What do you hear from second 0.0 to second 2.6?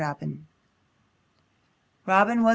Robin." Robin was, &c.